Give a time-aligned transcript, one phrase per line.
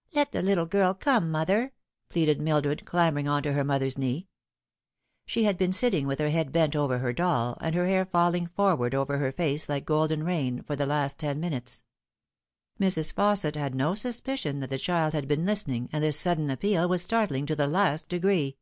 [0.14, 1.72] "Let the little girl come, mother,"
[2.08, 4.28] pleaded Mildred, clam bering on to her mother's knee.
[5.26, 8.46] She had been sitting with her head bent over her doll, and her hair falling
[8.46, 11.84] forward over her face like golden rain, for the last ten minutes.
[12.78, 13.12] Mrs.
[13.12, 17.02] Fausset had no suspicion that the child had been listening, and this sudden appeal was
[17.02, 18.58] startling to the last degree.